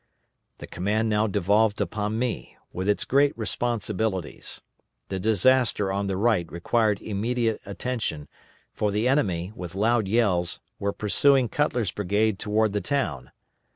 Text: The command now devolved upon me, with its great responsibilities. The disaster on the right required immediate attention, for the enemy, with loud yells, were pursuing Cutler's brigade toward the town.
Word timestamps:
The 0.57 0.65
command 0.65 1.09
now 1.09 1.27
devolved 1.27 1.79
upon 1.79 2.17
me, 2.17 2.57
with 2.73 2.89
its 2.89 3.05
great 3.05 3.37
responsibilities. 3.37 4.59
The 5.09 5.19
disaster 5.19 5.91
on 5.91 6.07
the 6.07 6.17
right 6.17 6.51
required 6.51 6.99
immediate 7.03 7.61
attention, 7.67 8.27
for 8.73 8.89
the 8.91 9.07
enemy, 9.07 9.51
with 9.55 9.75
loud 9.75 10.07
yells, 10.07 10.59
were 10.79 10.91
pursuing 10.91 11.49
Cutler's 11.49 11.91
brigade 11.91 12.39
toward 12.39 12.73
the 12.73 12.81
town. 12.81 13.29